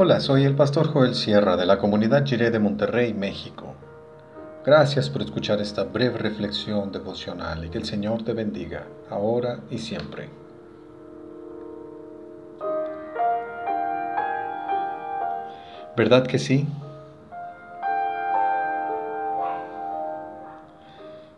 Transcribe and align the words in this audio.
Hola, 0.00 0.20
soy 0.20 0.44
el 0.44 0.54
pastor 0.54 0.92
Joel 0.92 1.16
Sierra 1.16 1.56
de 1.56 1.66
la 1.66 1.80
comunidad 1.80 2.24
Jiré 2.24 2.52
de 2.52 2.60
Monterrey, 2.60 3.12
México. 3.14 3.74
Gracias 4.64 5.10
por 5.10 5.22
escuchar 5.22 5.60
esta 5.60 5.82
breve 5.82 6.18
reflexión 6.18 6.92
devocional 6.92 7.64
y 7.64 7.68
que 7.68 7.78
el 7.78 7.84
Señor 7.84 8.22
te 8.22 8.32
bendiga, 8.32 8.86
ahora 9.10 9.58
y 9.72 9.78
siempre. 9.78 10.28
¿Verdad 15.96 16.28
que 16.28 16.38
sí? 16.38 16.68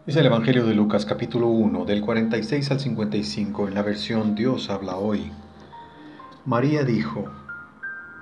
Es 0.07 0.17
el 0.17 0.27
Evangelio 0.27 0.67
de 0.67 0.75
Lucas 0.75 1.07
capítulo 1.07 1.47
1 1.47 1.87
del 1.87 2.03
46 2.03 2.71
al 2.73 2.81
55 2.81 3.69
en 3.69 3.75
la 3.75 3.81
versión 3.83 4.34
Dios 4.34 4.69
habla 4.69 4.97
hoy. 4.97 5.33
María 6.45 6.84
dijo, 6.84 7.24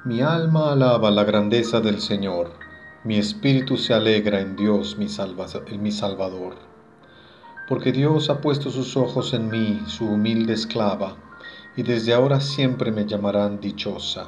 Mi 0.05 0.23
alma 0.23 0.71
alaba 0.71 1.11
la 1.11 1.25
grandeza 1.25 1.81
del 1.81 2.01
Señor, 2.01 2.53
mi 3.03 3.19
espíritu 3.19 3.77
se 3.77 3.95
alegra 3.95 4.41
en 4.41 4.55
Dios 4.55 4.97
mi, 4.97 5.09
Salvador, 5.09 6.55
porque 7.69 7.91
Dios 7.91 8.31
ha 8.31 8.41
puesto 8.41 8.71
sus 8.71 8.97
ojos 8.97 9.35
en 9.35 9.51
mí, 9.51 9.83
su 9.89 10.07
humilde 10.07 10.53
esclava, 10.53 11.17
y 11.77 11.83
desde 11.83 12.15
ahora 12.15 12.41
siempre 12.41 12.93
me 12.93 13.07
llamarán 13.07 13.61
dichosa, 13.61 14.27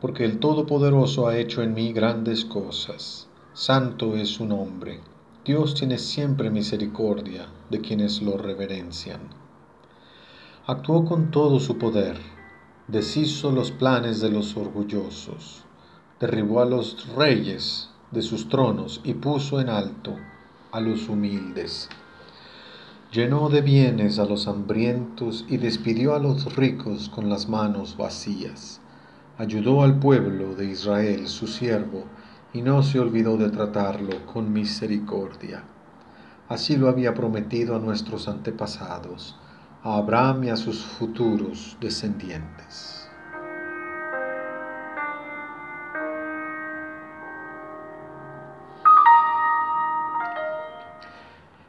porque 0.00 0.24
el 0.24 0.38
Todopoderoso 0.38 1.28
ha 1.28 1.36
hecho 1.36 1.62
en 1.62 1.74
mí 1.74 1.92
grandes 1.92 2.46
cosas, 2.46 3.28
santo 3.52 4.16
es 4.16 4.30
su 4.30 4.46
nombre. 4.46 5.00
Dios 5.44 5.74
tiene 5.74 5.98
siempre 5.98 6.48
misericordia 6.48 7.46
de 7.68 7.82
quienes 7.82 8.22
lo 8.22 8.38
reverencian. 8.38 9.20
Actuó 10.66 11.04
con 11.04 11.30
todo 11.30 11.60
su 11.60 11.76
poder, 11.76 12.39
deshizo 12.90 13.52
los 13.52 13.70
planes 13.70 14.20
de 14.20 14.30
los 14.30 14.56
orgullosos, 14.56 15.62
derribó 16.18 16.60
a 16.60 16.64
los 16.64 17.06
reyes 17.14 17.88
de 18.10 18.20
sus 18.20 18.48
tronos 18.48 19.00
y 19.04 19.14
puso 19.14 19.60
en 19.60 19.68
alto 19.68 20.16
a 20.72 20.80
los 20.80 21.08
humildes. 21.08 21.88
Llenó 23.12 23.48
de 23.48 23.60
bienes 23.60 24.18
a 24.18 24.24
los 24.24 24.48
hambrientos 24.48 25.44
y 25.48 25.58
despidió 25.58 26.16
a 26.16 26.18
los 26.18 26.56
ricos 26.56 27.08
con 27.08 27.28
las 27.28 27.48
manos 27.48 27.96
vacías. 27.96 28.80
Ayudó 29.38 29.82
al 29.82 29.98
pueblo 30.00 30.56
de 30.56 30.66
Israel, 30.66 31.28
su 31.28 31.46
siervo, 31.46 32.04
y 32.52 32.62
no 32.62 32.82
se 32.82 32.98
olvidó 32.98 33.36
de 33.36 33.50
tratarlo 33.50 34.26
con 34.26 34.52
misericordia. 34.52 35.62
Así 36.48 36.76
lo 36.76 36.88
había 36.88 37.14
prometido 37.14 37.76
a 37.76 37.78
nuestros 37.78 38.26
antepasados, 38.26 39.36
a 39.82 39.96
Abraham 39.96 40.44
y 40.44 40.50
a 40.50 40.56
sus 40.56 40.84
futuros 40.84 41.76
descendientes. 41.80 43.08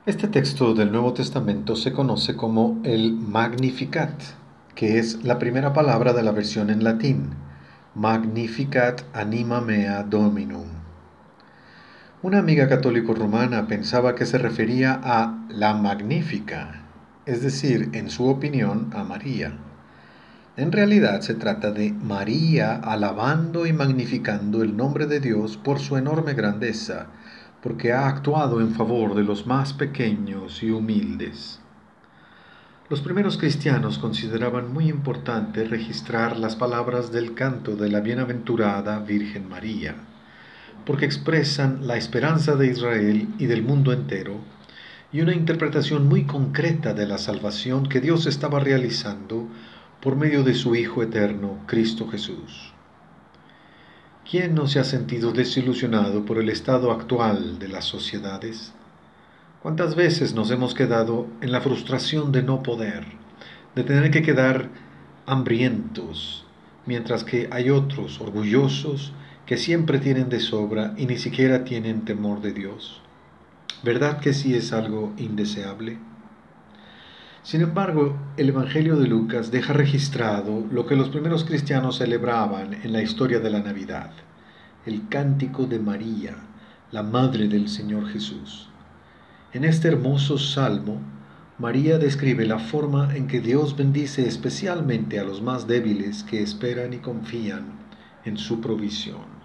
Este 0.05 0.27
texto 0.27 0.73
del 0.73 0.91
Nuevo 0.91 1.13
Testamento 1.13 1.75
se 1.75 1.93
conoce 1.93 2.35
como 2.35 2.79
el 2.83 3.13
Magnificat, 3.13 4.11
que 4.75 4.97
es 4.97 5.23
la 5.23 5.39
primera 5.39 5.73
palabra 5.73 6.11
de 6.11 6.23
la 6.23 6.31
versión 6.31 6.69
en 6.69 6.83
latín 6.83 7.29
Magnificat 7.93 9.03
anima 9.13 9.61
mea 9.61 10.03
dominum. 10.03 10.65
Una 12.23 12.39
amiga 12.39 12.69
católico 12.69 13.13
romana 13.13 13.67
pensaba 13.67 14.15
que 14.15 14.25
se 14.25 14.37
refería 14.37 14.99
a 15.03 15.45
la 15.49 15.73
magnífica, 15.73 16.81
es 17.31 17.41
decir, 17.41 17.91
en 17.93 18.09
su 18.09 18.27
opinión, 18.27 18.89
a 18.93 19.05
María. 19.05 19.53
En 20.57 20.73
realidad 20.73 21.21
se 21.21 21.33
trata 21.33 21.71
de 21.71 21.93
María 21.93 22.75
alabando 22.75 23.65
y 23.65 23.71
magnificando 23.71 24.61
el 24.63 24.75
nombre 24.75 25.05
de 25.05 25.21
Dios 25.21 25.55
por 25.55 25.79
su 25.79 25.95
enorme 25.95 26.33
grandeza, 26.33 27.07
porque 27.63 27.93
ha 27.93 28.09
actuado 28.09 28.59
en 28.59 28.73
favor 28.73 29.15
de 29.15 29.23
los 29.23 29.47
más 29.47 29.71
pequeños 29.71 30.61
y 30.61 30.71
humildes. 30.71 31.61
Los 32.89 32.99
primeros 32.99 33.37
cristianos 33.37 33.97
consideraban 33.97 34.73
muy 34.73 34.89
importante 34.89 35.63
registrar 35.63 36.35
las 36.35 36.57
palabras 36.57 37.13
del 37.13 37.33
canto 37.33 37.77
de 37.77 37.87
la 37.89 38.01
bienaventurada 38.01 38.99
Virgen 38.99 39.47
María, 39.47 39.95
porque 40.85 41.05
expresan 41.05 41.87
la 41.87 41.95
esperanza 41.95 42.57
de 42.57 42.67
Israel 42.67 43.29
y 43.37 43.45
del 43.45 43.63
mundo 43.63 43.93
entero, 43.93 44.41
y 45.13 45.21
una 45.21 45.33
interpretación 45.33 46.07
muy 46.07 46.23
concreta 46.23 46.93
de 46.93 47.05
la 47.05 47.17
salvación 47.17 47.87
que 47.87 47.99
Dios 47.99 48.27
estaba 48.27 48.59
realizando 48.59 49.47
por 49.99 50.15
medio 50.15 50.43
de 50.43 50.53
su 50.53 50.75
Hijo 50.75 51.03
eterno, 51.03 51.57
Cristo 51.67 52.07
Jesús. 52.07 52.73
¿Quién 54.29 54.55
no 54.55 54.67
se 54.67 54.79
ha 54.79 54.85
sentido 54.85 55.33
desilusionado 55.33 56.23
por 56.23 56.37
el 56.37 56.49
estado 56.49 56.91
actual 56.91 57.59
de 57.59 57.67
las 57.67 57.85
sociedades? 57.85 58.73
¿Cuántas 59.61 59.95
veces 59.95 60.33
nos 60.33 60.49
hemos 60.49 60.73
quedado 60.73 61.27
en 61.41 61.51
la 61.51 61.59
frustración 61.59 62.31
de 62.31 62.41
no 62.41 62.63
poder, 62.63 63.05
de 63.75 63.83
tener 63.83 64.09
que 64.09 64.21
quedar 64.21 64.69
hambrientos, 65.25 66.45
mientras 66.85 67.25
que 67.25 67.49
hay 67.51 67.69
otros 67.69 68.21
orgullosos 68.21 69.11
que 69.45 69.57
siempre 69.57 69.99
tienen 69.99 70.29
de 70.29 70.39
sobra 70.39 70.93
y 70.97 71.05
ni 71.05 71.17
siquiera 71.17 71.65
tienen 71.65 72.05
temor 72.05 72.41
de 72.41 72.53
Dios? 72.53 73.01
¿Verdad 73.83 74.19
que 74.19 74.33
sí 74.33 74.53
es 74.53 74.73
algo 74.73 75.11
indeseable? 75.17 75.97
Sin 77.41 77.61
embargo, 77.61 78.15
el 78.37 78.49
Evangelio 78.49 78.95
de 78.95 79.07
Lucas 79.07 79.49
deja 79.49 79.73
registrado 79.73 80.63
lo 80.71 80.85
que 80.85 80.95
los 80.95 81.09
primeros 81.09 81.43
cristianos 81.43 81.97
celebraban 81.97 82.75
en 82.75 82.93
la 82.93 83.01
historia 83.01 83.39
de 83.39 83.49
la 83.49 83.59
Navidad, 83.59 84.11
el 84.85 85.07
cántico 85.09 85.65
de 85.65 85.79
María, 85.79 86.35
la 86.91 87.01
Madre 87.01 87.47
del 87.47 87.69
Señor 87.69 88.07
Jesús. 88.07 88.69
En 89.51 89.65
este 89.65 89.87
hermoso 89.87 90.37
salmo, 90.37 91.01
María 91.57 91.97
describe 91.97 92.45
la 92.45 92.59
forma 92.59 93.15
en 93.15 93.25
que 93.25 93.41
Dios 93.41 93.75
bendice 93.75 94.27
especialmente 94.27 95.19
a 95.19 95.23
los 95.23 95.41
más 95.41 95.65
débiles 95.65 96.23
que 96.23 96.43
esperan 96.43 96.93
y 96.93 96.97
confían 96.97 97.79
en 98.25 98.37
su 98.37 98.61
provisión. 98.61 99.41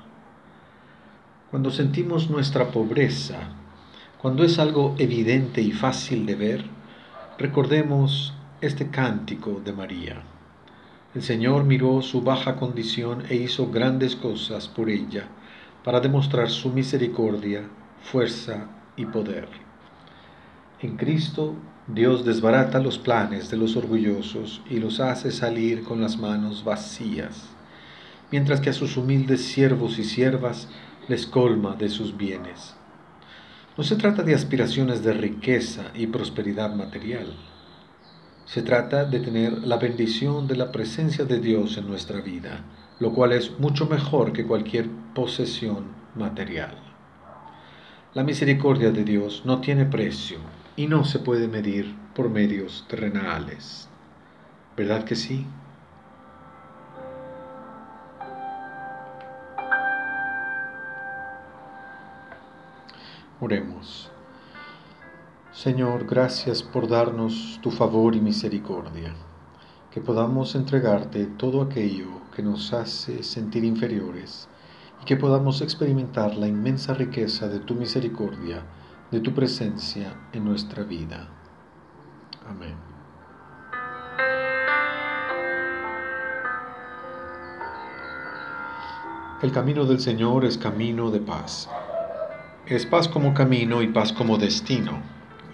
Cuando 1.50 1.70
sentimos 1.70 2.28
nuestra 2.28 2.70
pobreza, 2.70 3.38
cuando 4.21 4.44
es 4.44 4.59
algo 4.59 4.94
evidente 4.99 5.60
y 5.60 5.72
fácil 5.72 6.25
de 6.27 6.34
ver, 6.34 6.65
recordemos 7.38 8.34
este 8.60 8.88
cántico 8.88 9.60
de 9.65 9.72
María. 9.72 10.22
El 11.15 11.22
Señor 11.22 11.65
miró 11.65 12.00
su 12.03 12.22
baja 12.22 12.56
condición 12.56 13.25
e 13.28 13.37
hizo 13.37 13.71
grandes 13.71 14.16
cosas 14.16 14.69
por 14.69 14.88
ella 14.88 15.28
para 15.84 16.00
demostrar 16.00 16.50
su 16.50 16.71
misericordia, 16.71 17.62
fuerza 18.03 18.69
y 18.97 19.04
poder. 19.06 19.49
En 20.81 20.97
Cristo, 20.97 21.54
Dios 21.87 22.25
desbarata 22.25 22.81
los 22.81 22.98
planes 22.98 23.50
de 23.50 23.56
los 23.56 23.77
orgullosos 23.77 24.62
y 24.69 24.78
los 24.78 24.98
hace 24.98 25.31
salir 25.31 25.84
con 25.84 26.00
las 26.00 26.19
manos 26.19 26.65
vacías, 26.65 27.48
mientras 28.33 28.60
que 28.60 28.71
a 28.71 28.75
sus 28.75 28.97
humildes 28.97 29.43
siervos 29.44 29.98
y 29.98 30.04
siervas 30.04 30.69
les 31.06 31.27
colma 31.27 31.77
de 31.77 31.88
sus 31.88 32.16
bienes. 32.16 32.75
No 33.76 33.84
se 33.84 33.97
trata 33.97 34.22
de 34.22 34.34
aspiraciones 34.34 35.04
de 35.04 35.12
riqueza 35.12 35.91
y 35.94 36.06
prosperidad 36.06 36.75
material. 36.75 37.37
Se 38.47 38.62
trata 38.62 39.04
de 39.04 39.20
tener 39.20 39.53
la 39.53 39.76
bendición 39.76 40.47
de 40.47 40.56
la 40.56 40.72
presencia 40.72 41.26
de 41.26 41.41
Dios 41.41 41.76
en 41.76 41.86
nuestra 41.86 42.22
vida, 42.22 42.65
lo 43.00 43.12
cual 43.12 43.32
es 43.32 43.59
mucho 43.59 43.86
mejor 43.86 44.32
que 44.32 44.47
cualquier 44.47 44.88
posesión 45.15 45.88
material. 46.15 46.75
La 48.15 48.25
misericordia 48.25 48.92
de 48.92 49.04
Dios 49.04 49.42
no 49.44 49.60
tiene 49.60 49.84
precio 49.84 50.38
y 50.75 50.86
no 50.86 51.04
se 51.04 51.19
puede 51.19 51.47
medir 51.47 51.94
por 52.15 52.31
medios 52.31 52.86
terrenales. 52.88 53.91
¿Verdad 54.74 55.04
que 55.04 55.16
sí? 55.16 55.45
Oremos. 63.41 64.10
Señor, 65.53 66.06
gracias 66.06 66.62
por 66.62 66.88
darnos 66.88 67.59
tu 67.62 67.71
favor 67.71 68.15
y 68.15 68.21
misericordia, 68.21 69.15
que 69.91 70.00
podamos 70.00 70.54
entregarte 70.54 71.27
todo 71.27 71.60
aquello 71.60 72.09
que 72.34 72.42
nos 72.42 72.72
hace 72.72 73.22
sentir 73.22 73.65
inferiores 73.65 74.48
y 75.03 75.04
que 75.04 75.16
podamos 75.16 75.60
experimentar 75.60 76.34
la 76.36 76.47
inmensa 76.47 76.94
riqueza 76.94 77.48
de 77.48 77.60
tu 77.60 77.74
misericordia 77.74 78.62
de 79.10 79.21
tu 79.21 79.33
presencia 79.33 80.15
en 80.33 80.44
nuestra 80.44 80.83
vida. 80.83 81.28
Amén. 82.48 82.74
El 89.42 89.53
camino 89.53 89.84
del 89.84 90.00
Señor 90.00 90.44
es 90.44 90.56
camino 90.56 91.10
de 91.10 91.21
paz. 91.21 91.68
Es 92.68 92.84
paz 92.84 93.07
como 93.07 93.33
camino 93.33 93.80
y 93.80 93.86
paz 93.86 94.13
como 94.13 94.39
destino. 94.39 95.01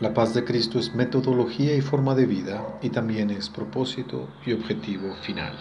La 0.00 0.14
paz 0.14 0.32
de 0.32 0.44
Cristo 0.44 0.78
es 0.78 0.94
metodología 0.94 1.76
y 1.76 1.82
forma 1.82 2.14
de 2.14 2.24
vida 2.24 2.78
y 2.80 2.88
también 2.88 3.30
es 3.30 3.50
propósito 3.50 4.28
y 4.46 4.54
objetivo 4.54 5.14
final. 5.20 5.52